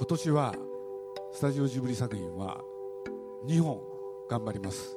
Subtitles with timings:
[0.00, 0.54] 今年は
[1.30, 2.64] スタジオジブリ作品は
[3.46, 3.82] 2本
[4.30, 4.96] 頑張ります。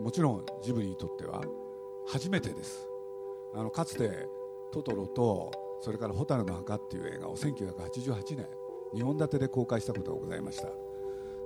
[0.00, 1.44] もちろんジブリにとっては
[2.08, 2.88] 初めてです。
[3.54, 4.26] あのかつて
[4.72, 8.48] トトロとそれから「蛍の墓」っていう映画を1988年
[8.94, 10.72] 2本立てで公開したことがございました。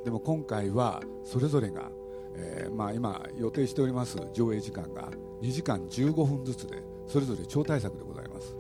[0.02, 1.92] でも今回はそれぞれが、
[2.32, 5.10] えーまあ、今予定しております上映時間が
[5.42, 8.56] 2時間15分ずつでそれぞれ超大作でございます。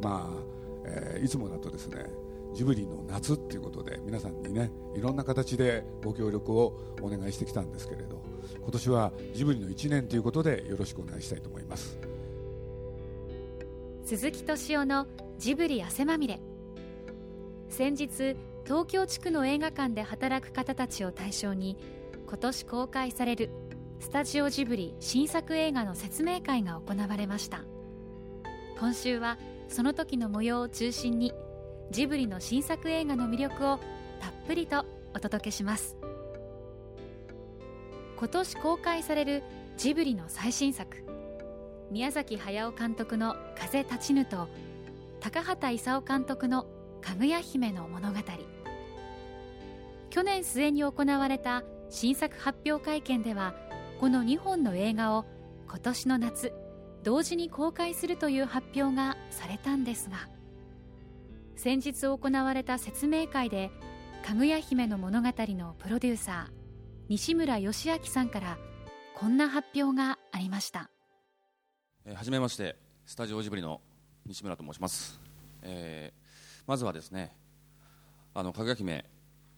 [0.00, 0.42] まあ、
[0.84, 8.22] えーいつもだとですねジブリの夏っていうことで皆さんにねいろんな形でご協力をお願いしてきたんですけれど
[8.60, 11.98] 今年はジブリの1年ということでよろしくお願いしたいと思います。
[14.04, 15.06] 鈴木敏夫の
[15.38, 16.40] ジブリ汗まみれ。
[17.68, 21.76] 先日東京地区の映画館で働く方たちを対象に
[22.26, 23.50] 今年公開される
[24.00, 27.64] スタジオジブリ新作映画の説明会が行われました。
[28.78, 31.32] 今週はその時の模様を中心に
[31.90, 33.78] ジブリの新作映画の魅力を
[34.20, 35.96] たっぷりとお届けします。
[38.16, 39.42] 今年公開される
[39.76, 40.98] ジブリの最新作
[41.90, 44.46] 宮崎駿監督の「風立ちぬ」と
[45.20, 46.66] 高畑勲監督の
[47.00, 48.18] 「かぐや姫の物語」
[50.10, 53.54] 去年末に行われた新作発表会見では
[53.98, 55.24] この2本の映画を
[55.66, 56.52] 今年の夏
[57.02, 60.28] 同時に公開するという発表がされたんですが
[61.60, 63.70] 先日行われた説明会で
[64.24, 66.52] 「かぐや姫の物語」のプロデューサー
[67.10, 68.56] 西村義明さんから
[69.14, 70.90] こんな発表がありました。
[72.06, 73.82] えーはじめましてスタジオジブリの
[74.24, 75.20] 西村と申します、
[75.60, 77.36] えーまずはですね
[78.32, 79.04] あのかぐや姫、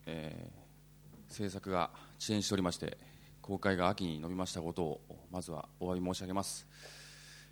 [0.06, 2.98] えー制作が遅延しておりまして
[3.40, 5.00] 公開が秋に伸びましたことを
[5.30, 6.66] まずはお詫び申し上げます、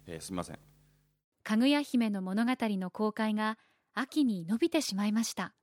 [0.08, 0.58] えーすみません。
[1.44, 3.56] かぐや姫の物語の公開が
[3.94, 5.54] 秋に伸びてしまいました。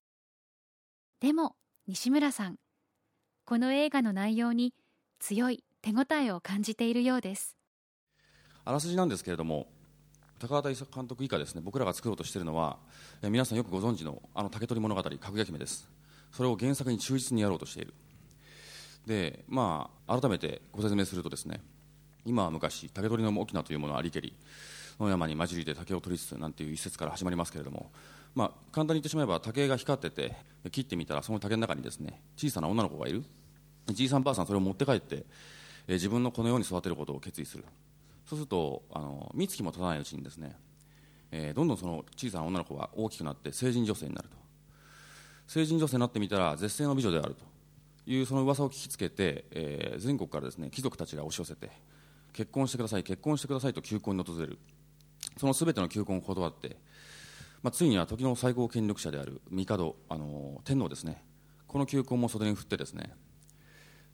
[1.20, 1.56] でも、
[1.88, 2.58] 西村さん、
[3.46, 4.74] この映画の内容に
[5.20, 7.58] 強い手応えを感じているようです。
[8.68, 9.68] あらすじなんですけれども
[10.40, 12.78] 高畑勲監督以下ですね僕らが作ろうとしているのは、
[13.24, 15.90] え皆さんよくご存知のあの竹取物語かぐや姫です
[16.34, 17.94] それを原作に忠実にやろうとしている
[19.06, 21.62] でまあ改めてご説明するとですね
[22.26, 24.36] 今は昔竹取の沖縄というものはありけり
[25.00, 27.92] 野山に混じりで竹を取りつつなんていう一節から始まりますけれども、
[28.36, 30.36] まあ、簡単に言ってしまえば竹が光ってて
[30.72, 33.24] 切ってみたらその竹の中にですね小さな女の子がいる。
[33.94, 35.26] じいさんばあさんそれを持って帰って、
[35.88, 37.64] えー自分の子のように育てることを決意する。
[38.26, 40.56] そうするとあの三月も経たないうちにですね、
[41.32, 44.36] えーどんどんその小さな女の子が大きくなって成人女性になると。
[45.48, 47.46] 成人女性になってみたら絶世の美女であると。
[48.06, 51.70] いうその噂を聞きつけて、えー全国からですね貴族たちが押し寄せて
[52.34, 54.58] 結婚してください結婚してくださいと求婚に訪れる。
[55.38, 56.78] その全ての求婚を断って、
[57.64, 61.24] まあ、ついには時の最高権力者である帝、あの天皇ですね。
[61.68, 63.14] この求婚も袖に振ってですね。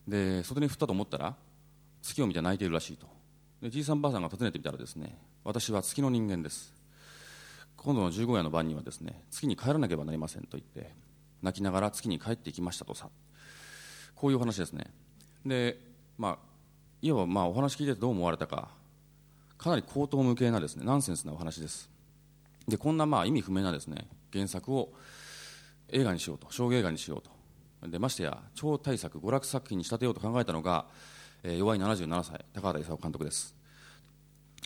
[0.07, 1.35] で袖に振ったと思ったら
[2.01, 3.07] 月を見て泣いているらしいと。
[3.61, 6.73] でじいさんばあさんが訪ねてみたらですね私は月の人間です。
[7.77, 10.93] 今度の十五夜の晩にはですね月に帰らなければなりませんと言って
[11.41, 13.09] 泣きながら月に帰っていきましたとさ。
[14.15, 14.85] こういうお話ですね。
[15.45, 15.77] で
[16.17, 16.37] まあ
[17.01, 18.69] いわばまあお話聞いててどう思われたか。
[19.63, 21.89] かなり口頭無形なですねナンセンスなお話です。
[22.67, 24.91] でこんなまあ意味不明なですね原作を
[25.89, 27.21] 映画にしようと小映画にしよう
[27.81, 27.87] と。
[27.87, 30.85] でましてや超大作娯楽作品に仕立てようと考えたのが、
[31.43, 33.55] えー弱い77歳高畑勲監督です。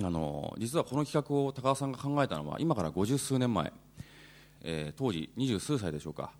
[0.03, 3.71] あの実はこの企画を高田さんが考えたのは今から50数年前、
[4.63, 6.31] えー当時二十数歳でしょうか、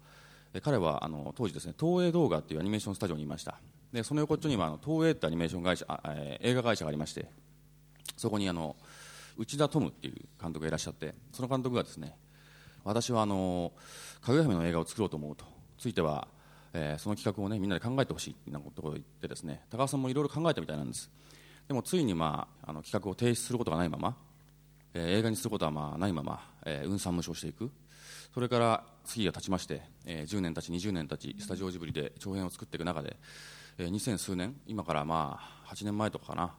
[0.63, 3.59] 彼はあの当時ですね東映動画っていうアニメーションスタジオにいました。
[3.93, 7.27] でその横っちょにはあの東映ってアニメーション会社、えー映画会社がありまして
[8.15, 8.75] そこにあの
[9.37, 12.15] 内田トムっていう監督がいらっしゃってその監督がですね
[12.83, 13.73] 私はあの
[14.21, 15.45] かぐや姫の映画を作ろうと思うと
[15.77, 16.27] ついては、
[16.73, 21.09] えーその企画をねみんなで考えてほしいってなことを言ってですね高橋さんもいろいろ考えたみたいなんです。
[21.67, 24.15] でもついに、まあ、あの企画を提出することがないまま、
[24.93, 27.69] えー映画にすることはまあないまま、えー運算無償していく。
[28.33, 33.17] それから月が経ちまして、えー10年経ち20年経ちスタジオジブリで長編を作っていく中で、
[33.77, 36.55] えー2000数年今からまあ8年前とかかな。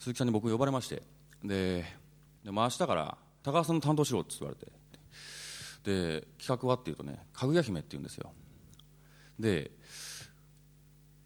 [0.00, 1.02] 鈴木さんに僕呼ばれまして。
[1.44, 1.84] で
[2.42, 4.72] で、まあ、明日から高橋さんの担当しろって言われて。
[5.84, 8.32] で企画はっていうとねかぐや姫って言うんですよ。
[9.38, 9.70] で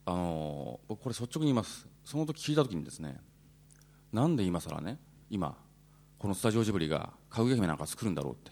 [0.06, 1.86] あの僕これ率直に言います。
[2.04, 3.20] その時聞いた時にですね
[4.12, 4.98] なんで今更ね
[5.30, 5.56] 今
[6.18, 8.50] このスタジオジブリがかぐや姫なんか作るんだろうって。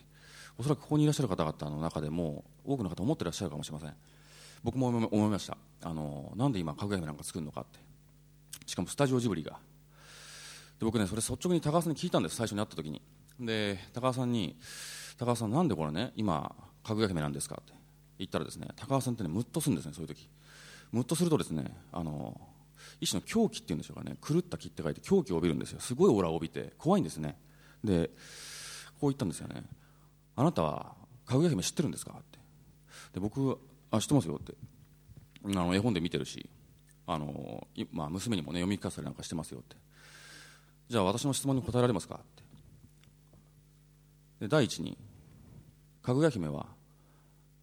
[0.57, 3.95] おそらくここにいらっしゃる方々の中でも多くの方思ってらっしゃるかもしれません。
[4.63, 5.57] 僕も思いました。
[5.83, 7.81] あのなんで今かぐや姫なんか作るのかって。
[8.67, 9.59] しかもスタジオジブリが
[10.83, 13.01] で僕ねそれ率直に高橋さんに聞いたんです最初に会った時に。
[13.39, 14.59] で高橋さんに
[15.17, 20.29] 高橋さんなんでこれね今かぐや姫なんですかってい行ったらですね高橋さんってねムッとするんですねそういう時。
[20.91, 22.39] ムッとするとですねあの
[23.01, 25.79] 一種の狂気っていうんでしょうかね狂った気って書いて狂気を帯びるんですよ。
[25.79, 27.39] すごいオーラを帯びて怖いんですね。
[27.85, 28.11] で
[29.01, 29.63] こう言ったんですよね。
[30.35, 32.41] あなたはかぐや姫知ってるんですかって。
[33.15, 33.57] で僕
[33.93, 34.55] あ知ってますよって。
[35.45, 36.51] あの絵本で見てるし
[37.07, 39.77] あの、まあ、娘にもね読み聞かせたりなんかしてますよって。
[40.93, 42.17] じゃあ私の質問に答えられますか？
[42.17, 42.43] って。
[44.41, 44.99] で第一に
[46.03, 46.67] かぐや姫は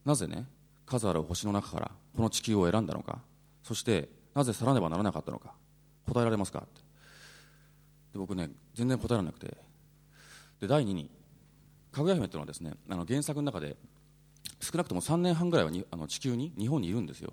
[0.04, 0.48] なぜね
[0.88, 3.20] 数ある星の中からこの地球を選んだのか？
[3.62, 5.54] そしてなぜ去らねばならなかったのか？
[6.08, 6.58] 答えられますか？
[6.58, 6.82] って。
[8.14, 9.56] で僕ね全然答えられなくて。
[10.60, 11.12] で第二に
[11.92, 13.76] かぐや姫っていうのはですねあの原作の中で
[14.60, 17.32] 少なくとも3年半ぐらいはにあの地球に日本にいるんですよ。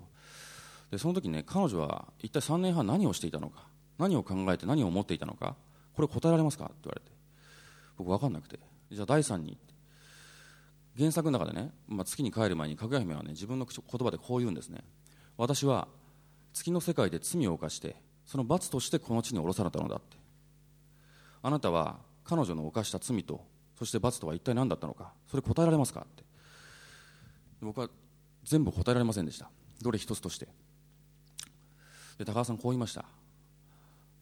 [0.91, 3.63] でその時ね彼女は一体3年半何をしていたのか？
[3.97, 5.55] 何を考えて何を思っていたのか？
[5.97, 6.65] これ答えられますか？
[6.65, 7.11] って言われて。
[7.97, 8.59] 僕分かんなくて。
[8.91, 9.57] じゃあ第3に
[10.95, 14.81] 原作の中でね、まあ、月に帰る前にかぐや姫はね自分の言葉でこう言うんですね。
[15.37, 15.87] 私は
[16.53, 17.95] 月の世界で罪を犯して
[18.25, 20.17] その罰としてこの地に降ろされたのだって。
[21.41, 23.43] あなたは彼女の犯した罪と
[23.79, 25.13] そして罰とは一体何だったのか？
[25.31, 26.01] それ答えられますか？
[26.01, 26.23] って。
[27.61, 27.89] 僕は
[28.43, 29.49] 全部答えられませんでした。
[29.81, 30.47] どれ一つとして。
[32.19, 33.05] で高橋さんこう言いました。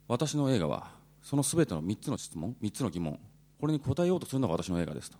[0.07, 0.91] 私の映画は
[1.25, 3.19] その全ての3つの質問3つの疑問
[3.59, 5.17] これに答えようとするのが私の映画ですと。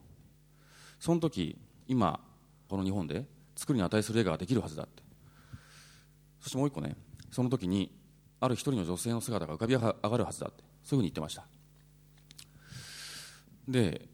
[1.00, 1.58] その時
[1.88, 2.20] 今
[2.70, 3.26] この日本で
[3.56, 5.02] 作るに値する映画ができるはずだって。
[6.40, 6.96] そしてもう一個ね
[7.32, 7.92] その時に
[8.40, 10.64] ある一人の女性の姿が浮かび上がるはずだって。
[10.84, 11.48] そういうふうに言ってました。
[13.68, 14.08] で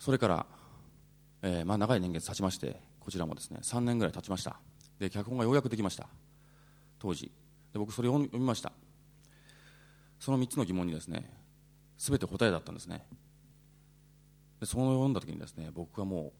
[0.00, 0.46] それから、
[1.42, 4.56] えーまあ、長い年月経ちましてこちらもですね3年ぐらい経ちました。
[4.98, 6.08] で脚本がようやくできました。
[6.98, 7.30] 当時。
[7.72, 8.72] で僕それを読みました。
[10.24, 11.30] その3つの疑問にですね
[11.98, 13.06] 全て答えだったんですね。
[14.58, 16.32] でその読んだ時にですね僕はも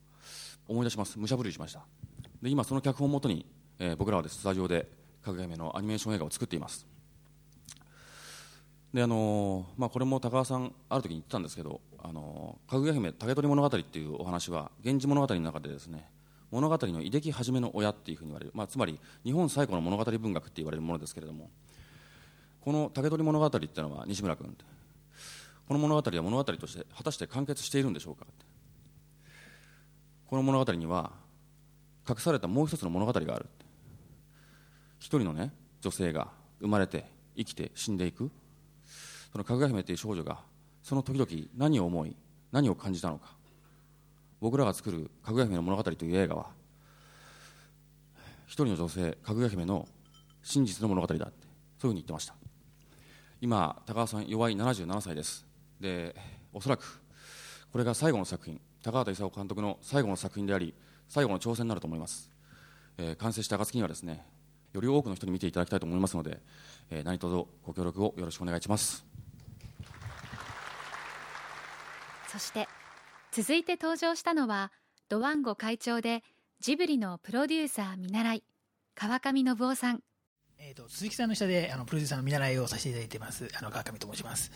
[0.68, 1.18] う思い出します。
[1.18, 1.84] 武者震いしました。
[2.40, 3.44] で今その脚本をもとに、
[3.78, 4.88] えー、僕らはです、スタジオで
[5.22, 6.86] かぐや姫のアニメーション映画を作っています。
[8.94, 16.08] であのー、まあ、これも高橋さんある時に言ってたんですけど「あのー、かぐや姫竹取物語」っていうお話は「源氏物語」の中でですね
[16.50, 21.50] 物語の出来始めの親っていうふうに言われる、まあ、つまり日本最古の物語文学って言われるものですけれども
[22.64, 24.56] この竹取物語ってのは西村君
[25.68, 28.26] この物語は物語として果たして完結しているんでしょうか
[30.26, 31.12] この物語には
[32.08, 33.46] 隠されたもう一つの物語がある
[34.98, 35.52] 一人のね
[35.82, 36.28] 女性が
[36.60, 37.04] 生まれて
[37.36, 38.30] 生きて死んでいく。
[39.32, 40.38] そのかぐや姫という少女が
[40.82, 42.16] その時々何を思い
[42.52, 43.36] 何を感じたのか。
[44.40, 46.46] 僕らが作るかぐや姫の物語という映画は
[48.46, 49.86] 一人の女性かぐや姫の
[50.42, 51.32] 真実の物語だってそういう
[51.78, 52.43] ふうに言ってました。
[53.44, 55.44] 今高橋さん弱い77歳です。
[55.78, 56.16] で
[56.54, 57.02] おそらく
[57.70, 58.58] これが最後の作品。
[58.82, 60.72] 高畑勲監督の最後の作品であり
[61.08, 62.30] 最後の挑戦になると思います、
[62.96, 64.24] えー、完成した暁にはですね
[64.72, 66.40] より多くの人に見ていただきたいと思いますので、
[66.90, 69.04] えー、何卒ご協力をよろしくお願いします。
[72.28, 72.66] そして
[73.30, 74.72] 続いて登場したのは
[75.10, 76.22] ドワンゴ会長で
[76.60, 78.44] ジブリのプロデューサー見習い
[78.94, 80.00] 川上信夫さん。
[80.58, 83.48] えーと、鈴木さんの下であのプロデューサーの見習いをさせていただいてます。
[83.58, 84.50] あの川上と申します。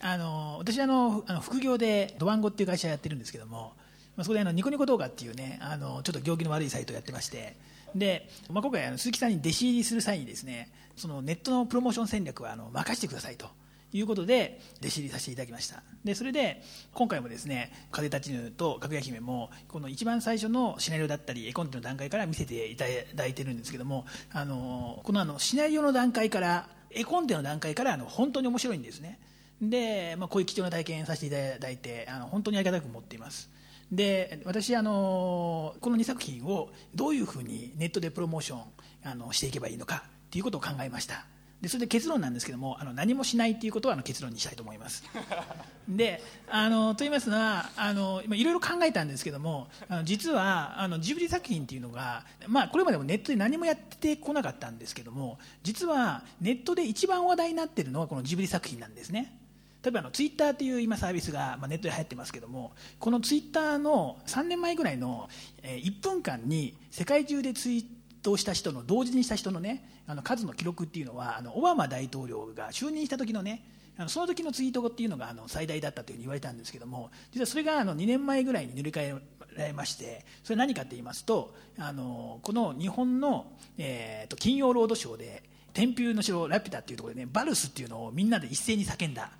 [0.00, 3.74] あの私あのあの副業でドワンゴっていう会社やってるんですけども、
[4.16, 7.56] まあ、そこであのニコニコ動画っていうねあのちょっと行儀の悪いサイトをやってまして。
[7.94, 13.48] で、まあ、今回あの鈴木さんに弟子入りする際にですねそのネットのプロモーション戦略はあの任せてくださいと。
[13.92, 15.82] いうことで弟子入りさせていただきました。
[16.04, 29.18] でそれで今回もですね「風立ちぬ」と「かぐや姫」もこの一番最初のシナリオだったり絵コンテの段階から見せていただいてるんですけどもあのこのあのシナリオの段階から絵コンテの段階からあの本当に面白いんですね。
[29.60, 33.50] で、まあ、こういう貴重な体験させていただいてあの本当にありがたく思っています。
[33.92, 38.62] で私あのこの2作品をどういうふうにネットでプロモーション
[39.04, 41.26] あのしていけばいいのかということを考えました
[41.60, 45.04] でそれで結論なんですけどもあの何もしないということをあの結論にしたいと思います。
[45.88, 59.36] であのと言いますのはあのいろいろ考えたんですけどもあの実はあのジブリ作品っていうのが、まあ、これまでもネットで何もやってこなかったんですけども実はネットで一番話題になっているのはこのジブリ作品なんですね。
[59.82, 65.28] 例えばあのツイッターっていう今サービスが、まあ、ネットで流行ってますけどもこのツイッターの3年前ぐらいの、
[65.62, 67.84] えー、1分間に世界中でツイッ
[68.22, 73.64] 答した人の同時にした人のねあの数の記録っていうのはあのオバマ大統領が就任した時のね
[73.96, 79.20] あのその時のツイートっていうのがあの最大だったというふうに言われたんですけども実はそれがあの2年前ぐらいに塗り替え
[79.56, 83.46] られましてそれ何かって言いますとあのこの日本の、
[83.76, 89.30] えーと、金曜ロードショーで天空の城ラピュタっていうところでねバルスっていうのをみんなで一斉に叫んだ。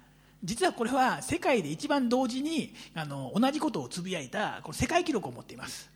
[0.43, 5.91] 実はこれは世界で一番同時にあの同じことをつぶやいたこの世界記録を持っています。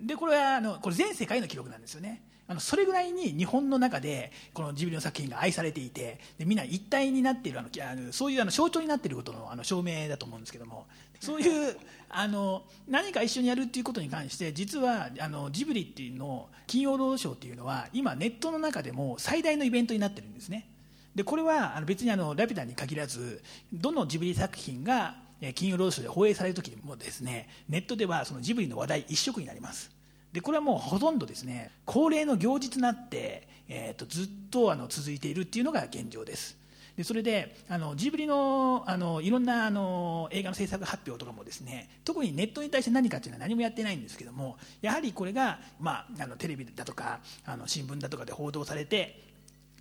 [0.00, 2.22] でこれはあのこれ全世界の記録なんですよね。
[2.48, 10.86] あのそれぐらいに日本の中でこのジブリの作品が愛されていてでみんな一体になっているあのあのそういうあの象徴になっていることのあの証明だと思うんですけども。
[11.20, 11.76] そういう
[12.08, 20.68] あの何か一緒にやるっていうことに関して実はあのジブリっていうの金曜ロードショーっていうのは今ネットの中でも最大のイベントになってるんですね。
[21.14, 25.16] でこれはあの別にあのラピュタに限らずどのジブリ作品が
[25.54, 29.90] 金曜ロードショーで放映される時もですねネットではそのジブリの話題一色になります。
[30.32, 36.58] でこれはもうほとんどですね恒例の行事となって、えーと、ずっとあの続いているっていうのが現状です。
[36.96, 49.35] でそれであのジブリのあのいろんなあの映画の制作発表とかもですね特にネットに対して何かっていうのは何もやってないんですけどもやはりこれが、まあ、あのテレビだとかあの新聞だとかで報道されて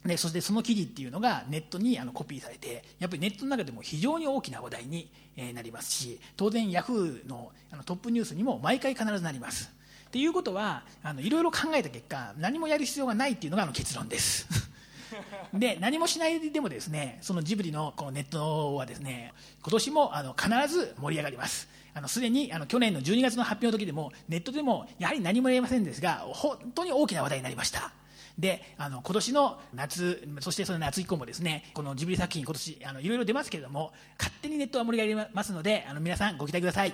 [0.05, 5.09] でそしてその記事っていうのがネットにあのコピーされてやっぱりネットの中でも非常に大きな話題に
[5.53, 9.71] なりますし当然ヤフーのあのトップニュースにも毎回必ずなります。
[10.07, 14.47] っていうことはあのいろいろ考えた結果何もやる必要がないっていうのがあの結論です。
[15.53, 21.67] で何もしないでもですねそのジブリのこのネットはですね今年もあの必ず盛り上がります。
[22.07, 27.91] すでにあの去年の12月の発表の時でもネットでもやはり何も言えませんですが本当に大きな話題になりました。
[28.37, 36.93] であの今年の夏そしてその夏以降もですねこのジブリ作品今年あのいろいろ出ますけれども勝手にネットは盛り上がりますのであの皆さんご期待ください。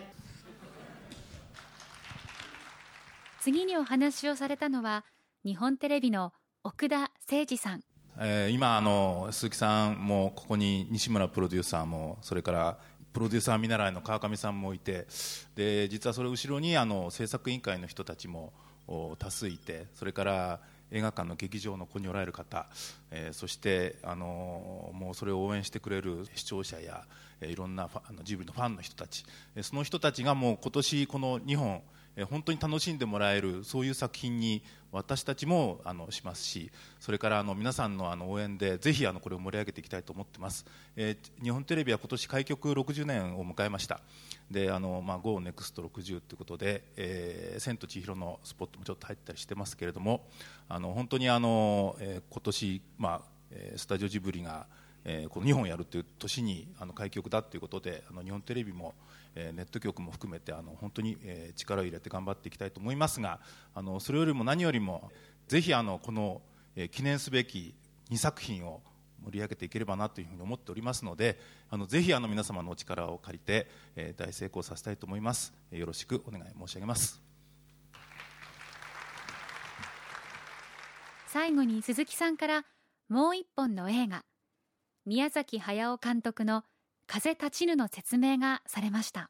[3.41, 5.03] 次にお話をされたのは
[5.43, 6.31] 日本テレビの
[6.63, 7.81] 奥田誠二さん。
[8.19, 12.77] えー、今あの鈴木さんもここに西村プロデューサーもそれから
[13.13, 15.07] プロデューサー見習いの川上さんもいて
[15.55, 18.53] で実はそれ後ろにあの制作委員会の人たちも
[18.85, 20.59] 多数いてそれから
[20.91, 22.67] 映画館の劇場の子におられる方、
[23.11, 27.05] えー、そしてあのもうそれを応援してくれる視聴者や、
[27.39, 31.81] えー、いろんなファあのジブリのファンの人たち、えー、その人たちがもう今年この2本
[32.29, 40.65] 本当に楽しんでもらえるそういう作品に私たちもあのしますしそれからあの皆さんのあの応援でぜひあのこれを盛り上げていきたいと思ってます、
[40.97, 44.01] えー、日本テレビは今年開局60年を迎えました。
[44.49, 50.27] であの、まあ、GoNEXT60 ということで「えー、千と千尋」のスポットもちょっと入ったりしてますけれども
[50.67, 54.67] あの本当にあの、えー、今年、まあ、スタジオジブリが
[55.03, 58.93] えー、この2本やるという年にあの開局だということであの日本テレビも、
[59.35, 63.39] えー、ネット局も含めてあの本当に、えー、力を入れて頑張っていきたいと思いますが
[63.73, 65.11] あのそれよりも何よりも
[65.47, 66.41] ぜひあのこの、
[66.75, 67.75] えー、記念すべき
[68.09, 68.81] 2作品を
[69.23, 77.21] 盛り上げていければなというふうに思っておりますのであのぜひあの皆様のお力を借りて、えー、大成功させたいと思います、えー、よろしくお願い申し上げます。
[81.27, 82.65] 最後に鈴木さんから
[83.07, 84.25] もう一本の映画
[85.05, 86.65] 宮崎駿監督の
[87.11, 89.29] 「風立ちぬ」の説明がされました。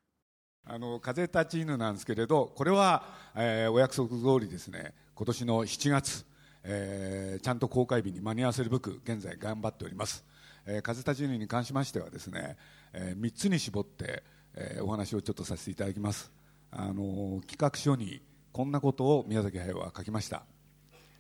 [0.65, 3.03] あの風立ちぬなんですけれどこれは、
[3.35, 6.23] えー、お約束通りですね今年の7月、
[6.63, 10.23] えー、ちゃんと公開日に間に合わせるべく現在頑張っております、
[10.67, 12.57] えー、風立ちぬに関しましてはですね、
[12.93, 14.23] えー、3つに絞って、
[14.53, 16.31] えー、お話をちょっとさせていただきます。
[16.69, 18.21] あの企画書に
[18.51, 20.45] こんなことを宮崎駿は書きました。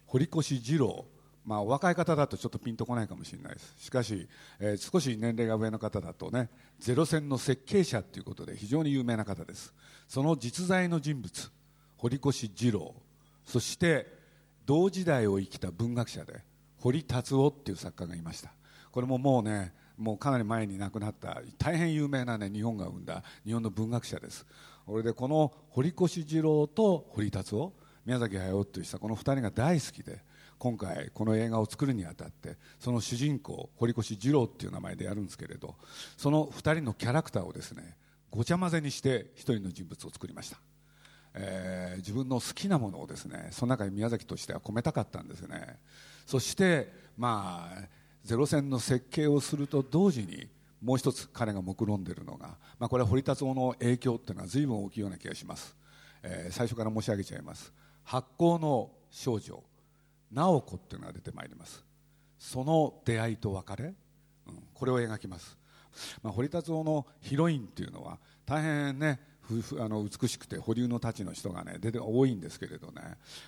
[0.05, 1.07] 堀越二郎
[1.45, 3.75] まあ、お若い方だとちょっとピンとこないかもしれないです。
[3.77, 4.27] しかし、
[4.59, 9.73] えー、少し年齢が上の方だとねゼロ戦の設計者ということで非常に有名な方です。
[10.07, 11.51] その実在の人物
[11.97, 12.93] 堀越二郎。
[13.43, 14.07] そして
[14.65, 16.43] 同時代を生きた文学者で
[16.79, 18.51] 堀達夫っていう作家がいました。
[18.91, 24.45] これももうねもうかなり前に亡くなった大変有名な、ね、日本が生んだ日本の文学者です。
[24.85, 27.73] これでこの堀越二郎と堀達夫
[28.05, 30.23] 宮崎駿という人この2人が大好きで
[30.61, 35.73] 今回この映画を作るにあたってその主人公堀越二郎っていう名前でやるんですけれど
[36.17, 37.97] その2人のキャラクターをですね
[38.29, 40.59] ごちゃ混ぜにして1人の人物を作りました、
[41.33, 45.79] えー、自分の好きなものをですねその中に宮崎としては込めたかったんですね。
[46.27, 47.81] そしてまあ
[48.23, 50.47] ゼロ戦の設計をすると同時に
[50.79, 55.75] もう一つ彼が目論んでるのが、まあ、これは堀達夫の影響っていうのは随分大きいような気がします、
[56.21, 57.73] えー、最初から申し上げちゃいます。
[58.03, 59.63] 発酵の少女
[60.31, 61.83] 直子っていうのが出てまいります。
[62.41, 63.93] その出会いと別れ、
[64.47, 65.55] うん、これを描きます、
[66.23, 69.19] まあ、堀達夫のヒロインっていうのは大変ね
[69.79, 73.01] あの美しくて保留の太刀の人がね出て多いんですけれどね、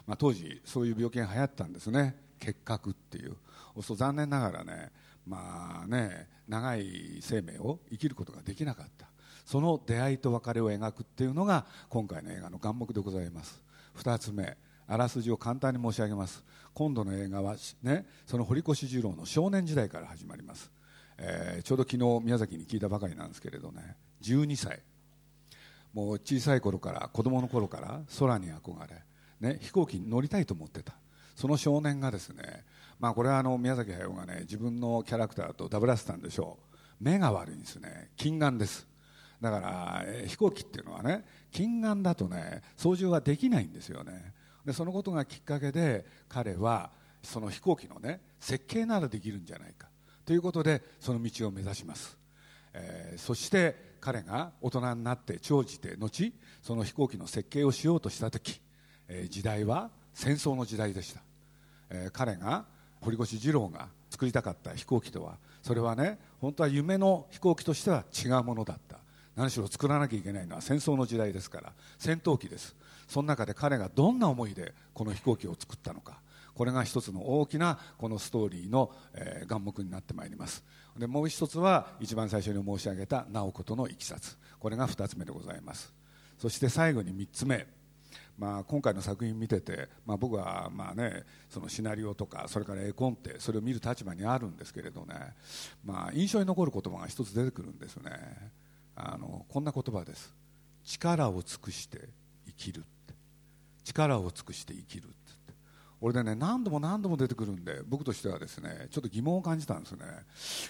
[0.05, 2.15] まあ、当時そういう病気が流行ったんですね。
[2.39, 3.37] 結核っていう。
[3.81, 4.91] そう残念ながらね
[5.25, 9.07] まあね長い生命を生きることができなかった。
[9.45, 13.63] その出会いと別れを描くっていうのが今回の映画の眼目でございます。
[13.97, 14.55] 2つ目。
[14.93, 16.43] あらすじを簡単に申し上げます。
[16.75, 20.71] 今度の映画は、ね、その堀越二郎の少年時代から始まります、
[21.17, 23.95] えー、ちょうど昨日宮崎に聞いたばかりなんですけれどね。
[24.21, 24.81] 12歳。
[25.93, 29.01] もう小さい頃から子供の頃から空に憧れ
[29.39, 30.93] ね、飛行機に乗りたいと思ってた。
[31.35, 32.63] その少年がですね、
[32.99, 37.03] まあ、これはあの宮崎駿がね自分のキャラクターとダブらせたんでしょう。
[37.03, 38.11] 目が悪いんですね。
[38.15, 38.87] 近眼です。
[39.41, 44.33] だからえ飛行機っていうのはね近眼だとね操縦はできないんですよね。
[44.65, 46.91] でそのことがきっかけで彼は
[47.21, 49.87] その飛行機のね設計ならできるんじゃないか。
[50.25, 52.17] ということでその道を目指します、
[52.73, 58.61] えー、そして彼が大人になって長じて後その飛行機の設計をしようとした時、
[59.09, 61.21] えー、時代は戦争の時代でした、
[61.89, 62.65] えー、彼が
[63.01, 68.99] 堀越二郎が作りたかった飛行機とはそれはね本当は夢の飛行機としては違うものだった。
[69.35, 72.75] 何しろ作らなきゃいけないのは戦争の時代ですから戦闘機です。
[73.13, 76.19] その中で彼がどんな思いでこの飛行機を作ったのか。
[76.55, 80.63] これが一つの大きなこのストーリーの、え、眼目になってまいります。
[80.97, 84.35] でもう一つは一番最初に申し上げた直子とのいきさつ。
[84.59, 85.93] これが二つ目でございます。
[86.39, 87.67] そして最後に三つ目。
[88.35, 95.13] まあ、今回の作品見てて、まあ、僕はまあ、ね、そのシナリオとかそれから絵コンテそれを見る立場にあるんですけれどね、
[95.85, 98.11] まあ、印象に残る言葉が一つ出てくるんですよね。
[98.95, 100.33] あのこんな言葉です。
[100.83, 102.09] 力を尽くして
[102.47, 102.83] 生きる。
[103.83, 105.09] 力を尽くして生きる
[106.03, 110.05] 俺でね何度も何度も出てくるんで僕としてはですねちょっと疑問を感じたんですね。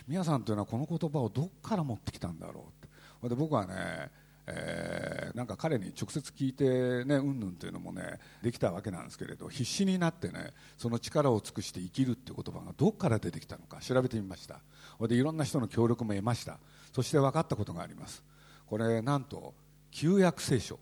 [0.08, 2.90] 皆さんというのはこの言葉をどこから持ってきたんだろうっ
[3.24, 3.30] て。
[3.30, 4.12] で僕はね
[4.46, 14.60] えー、なんか彼に直接聞いてねうんぬんというのもねできたわけなんですけれど必死になってねその力を尽くして生きるっていう言葉がどこから出てきたのか調べてみました。
[15.08, 16.60] でいろんな人の協力も得ました。
[16.94, 18.24] そして分かったことがあります。
[18.68, 19.56] これなんと
[19.90, 20.78] 旧約聖書。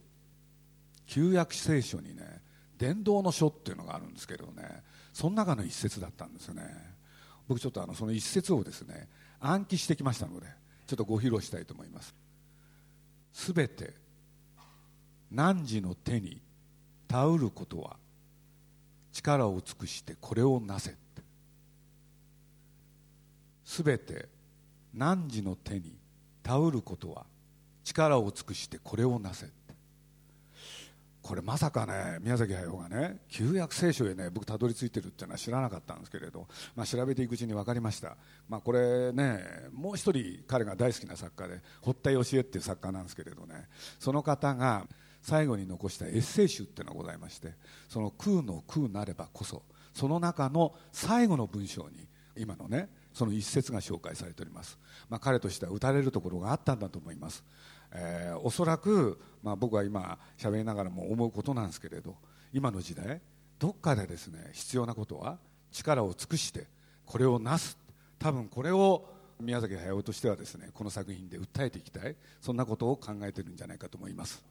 [1.12, 2.42] 旧約聖書にね
[2.78, 6.64] 伝道の書っていうのがあるんですけどねその中の一節だったんですよね。
[7.50, 9.10] 僕ちょっとあのその一節をですね
[9.42, 10.48] 暗記してきましたので
[10.88, 12.16] ちょっとご披露したいと思います。
[13.34, 13.94] すべて
[15.34, 16.42] 汝の手に
[17.10, 17.98] 頼ることは
[19.12, 20.96] 力を尽くしてこれをなせ
[23.66, 24.30] すべて
[24.94, 25.94] 汝の手に
[26.42, 27.26] 頼ることは
[27.84, 29.48] 力を尽くしてこれをなせ
[31.22, 38.18] これまさかね宮崎駿がね旧約聖書へね僕たどり着いてるっていうのは知らなかったんですけれど、まあ、調べていくうちに分かりました、
[38.50, 39.40] まあ、これね
[39.72, 43.68] もう一人彼が大好きな作家で堀田芳恵っていう作家なんですけれどね
[44.00, 44.88] その方が
[45.22, 47.54] 最後に残したエッセイ集っていうのがございまして
[47.88, 49.62] その空の空なればこそ
[49.94, 54.80] その中の最後の文章に今のねその一節が紹介されております、
[55.10, 57.44] まあ、彼としては打たれるところがあったんだと思います。
[57.94, 62.16] えー、おそらく、まあ、僕は今喋りながらも思うことなんですけれど
[62.54, 63.22] 今の時代
[63.60, 65.38] どっかでですね必要なことは
[65.72, 66.68] 力を尽くして
[67.06, 67.78] これをなす。
[68.18, 69.06] 多分これを
[69.40, 72.16] 宮崎駿としてはですねこの作品で訴えていきたい。
[72.40, 74.44] そんなことを考えているんじゃないかと思います、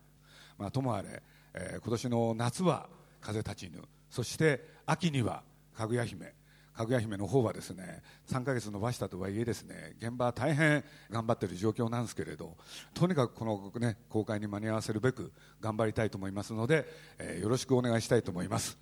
[0.58, 1.22] まあ、ともあれ、
[1.54, 2.88] えー、今年の夏は
[3.20, 5.42] 「風立ちぬ」そして秋には
[5.76, 6.34] 「かぐや姫」
[6.72, 12.56] かぐや姫の方はですね3ヶ月延ばしたとはいえですね現場は大変頑張っている状況なんですけれど
[12.94, 16.86] とにかくこの、ね、公開に間に合わせるべく頑張りたいと思いますので、
[17.18, 18.78] えー、よろしくお願いしたいと思います。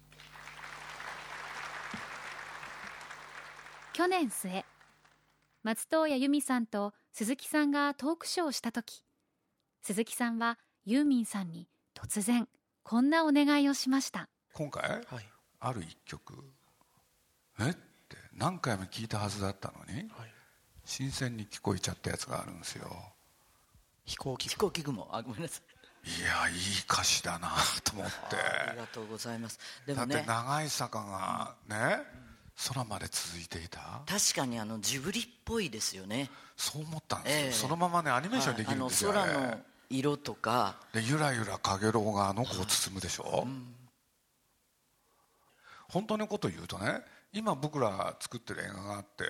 [3.93, 4.65] 去年末
[5.65, 9.03] 松任谷由実さんと鈴木さんがトークショーをした時
[9.83, 12.49] 鈴木さんはユーミンさんに突然
[12.85, 14.29] こんなお願いをしました。
[14.55, 15.05] 今回、はい、
[15.61, 16.45] ある一曲
[17.61, 20.09] えって何回も聞いたはずだったのに、はい、
[20.85, 22.89] 新鮮に聞こえちゃったやつがあるんですよ。
[24.05, 25.09] 飛行機飛行機雲。
[25.13, 25.79] あごめんなさい。
[26.09, 26.57] いやいい
[26.89, 27.51] 歌詞だな
[27.85, 28.37] と思って。
[28.69, 29.59] ありがとうございます。
[29.87, 34.03] でも、ね、だって長い坂がね、うん、空まで続いていた。
[34.07, 36.31] 確かにあのジブリっぽいですよね。
[36.57, 40.77] そう思ったんですよ、えー、そのままねアニメーションできるんですよ、はい、あの空の色とか。
[40.93, 43.75] でゆらゆらかげろうがあの子を包むでしょ、うん、
[45.89, 49.25] 本当のこと言うとね今僕ら作ってる映画があって、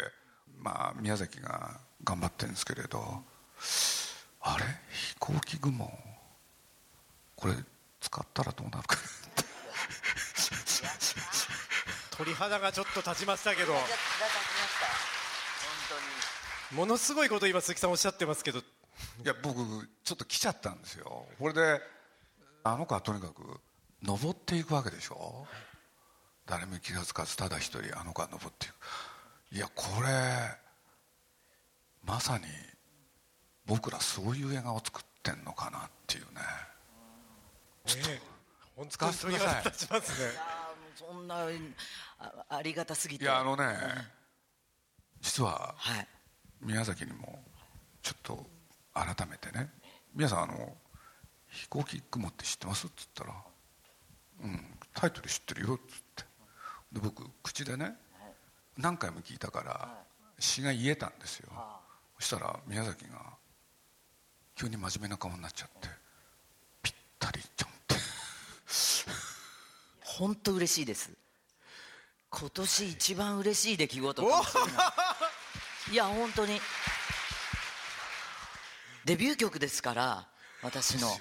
[0.56, 3.22] まあ、宮崎が頑張ってるんですけれど
[4.40, 4.64] あれ？
[4.90, 5.90] 飛行機雲？
[7.36, 7.54] これ
[8.00, 8.96] 使ったらどうなるか
[12.16, 13.74] 鳥肌がちょっと立ちましたけど。
[16.74, 18.58] ものすごいこと今鈴木さんおっしゃってますけど。
[18.58, 18.62] い
[19.24, 19.56] や僕
[20.04, 21.80] ちょっと来ちゃったんですよこれで
[22.64, 23.60] あの子はとにかく
[24.02, 25.67] 登っていくわけでしょ、はい
[26.48, 28.74] 誰も気が付かずただ一人あの子が登っていく。
[29.56, 30.08] いやこれ
[32.04, 32.44] まさに
[33.66, 36.40] 僕らそういう映画を作ってんのかなっていうね。
[37.84, 40.30] ちょっと、えー、使わせてください、しますね、
[40.96, 41.46] そんな
[42.48, 43.24] ありがたすぎて。
[43.24, 43.72] いやあのね、うん、
[45.20, 46.06] 実は、はい、
[46.62, 47.42] 宮崎にも
[48.02, 48.46] ちょっと
[48.94, 49.70] 改めてね
[50.14, 50.76] 皆さんあの
[51.50, 52.86] 飛行機雲って知ってます？
[52.86, 53.34] っつったら
[54.44, 56.07] うんタイトル知ってるよ」っつって
[56.92, 57.94] で僕口でね
[58.76, 59.88] 何回も聞いたから
[60.38, 61.48] 詩が言えたんですよ。
[62.18, 63.20] そしたら宮崎が
[64.56, 65.88] 急に真面目な顔になっちゃって
[66.82, 67.94] ぴったりちゃんって。
[70.02, 71.10] 本当嬉しいです。
[72.30, 74.72] 今年一番嬉しい出来事かもしれない。
[75.92, 76.60] いや本当に。
[79.04, 80.28] デビュー曲ですから
[80.62, 81.08] 私の。
[81.08, 81.16] ね。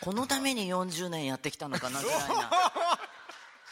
[0.00, 2.50] このために40年やってきたのかなぐらいな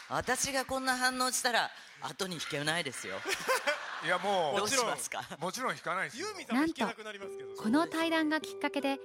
[0.09, 1.69] 私がこんな反応したら
[2.01, 3.15] 後に引けないですよ。
[4.05, 5.21] いやもどうしますか？
[5.39, 8.99] うもちろん弾かないですなくなりますけどこの対談がきっかけで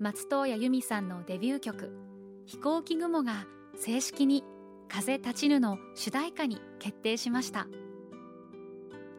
[0.00, 1.90] 松任谷由実さんのデビュー曲
[2.46, 4.44] 「飛行機雲」が正式に
[4.88, 7.66] 「風立ちぬ」の主題歌に決定しました。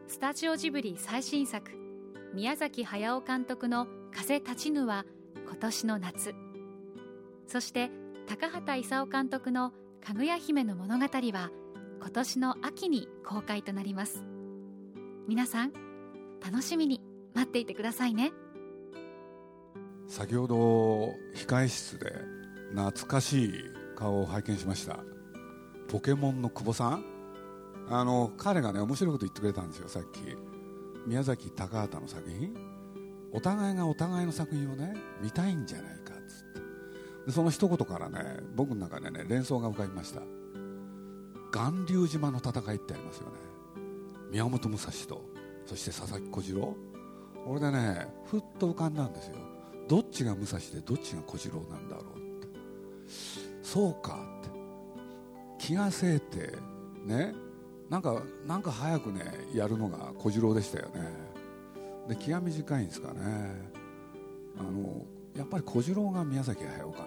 [0.08, 1.70] スタジオジブリ最新作
[2.32, 5.04] 宮崎駿監督の「風立ちぬ」は
[5.46, 6.34] 今年の夏。
[7.46, 7.90] そして
[8.26, 9.72] 高畑勲監督の
[10.04, 11.50] 「かぐや姫の物語」は
[12.00, 14.24] 今年の秋に公開となります。
[15.26, 15.72] 皆さん
[16.44, 17.02] 楽しみに
[17.34, 18.32] 待っていてくださいね。
[20.06, 22.12] 先ほど控え室で
[22.70, 23.52] 懐かしい
[23.96, 25.00] 顔を拝見しました。
[25.88, 27.04] ポケモンの久保さん？
[27.90, 30.20] あの彼がね面白いこと言ってくれたんですよさっき。
[31.06, 32.54] 宮崎高畑の作品？
[33.32, 36.14] お互いがお互いの作品をね見たいんじゃないか。
[37.30, 40.22] その一言からね僕の中でね連想が浮かびました。
[41.50, 43.32] 巌流島の戦いってありますよね。
[44.30, 45.22] 宮本武蔵と
[45.66, 46.76] そして佐々木小次郎。
[47.44, 49.36] これでねふっと浮かんだんですよ。
[49.88, 52.48] どっちが武蔵でどっちが小次郎なんだろうって。
[53.62, 54.50] そうかって。
[55.58, 56.52] 気がせいて
[57.04, 57.34] ね。
[57.88, 59.22] なんかなんか早くね
[59.54, 61.10] やるのが小次郎でしたよね。
[62.06, 63.20] で気が短いんですかね。
[64.58, 67.06] あのやっぱり小次郎が宮崎駿かな。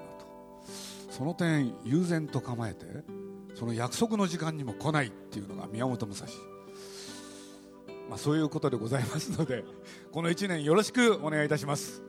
[1.12, 2.86] その点悠然と構えて
[3.54, 6.26] その約束の時間にも来ないっていうのが宮本武蔵。
[8.10, 9.63] まあ、そういうことでございますので
[10.12, 12.02] この1年よろしくお願いいたします。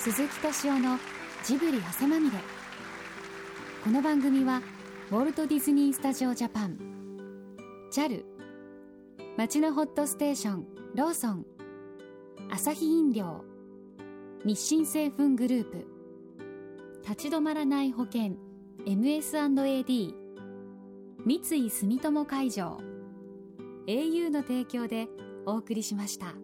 [0.00, 0.98] 鈴木敏夫の
[1.44, 2.38] ジブリ汗まみれ。
[3.84, 4.62] この番組は
[5.10, 6.78] ウォルト・ディズニー・スタジオ・ジャパン。
[7.92, 8.24] JAL
[9.36, 11.46] 町のホットステーションローソン。
[12.50, 13.51] アサヒ飲料。
[14.44, 15.86] 日清製粉グループ。
[17.08, 18.34] 立ち止まらない保険。
[18.84, 20.14] MS&AD
[21.24, 22.80] 三井住友海上。
[23.86, 25.06] au の提供で
[25.46, 26.34] お送りしました。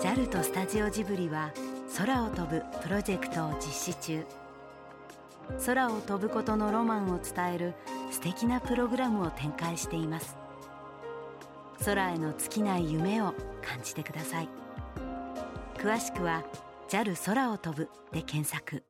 [0.00, 1.52] JAL とスタジオジブリは
[1.98, 4.24] 空を飛ぶプロジェクトを実施中。
[5.66, 7.74] 空を飛ぶことのロマンを伝える
[8.10, 10.41] 素敵なプログラムを展開しています。
[11.84, 14.48] 空への尽きない夢を感じてください。
[15.76, 16.44] 詳しくは
[16.88, 18.84] JAL 空を飛ぶで検索。